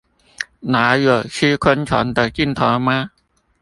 [0.03, 0.11] 那有吃昆
[1.85, 3.11] 蟲的鏡頭嗎？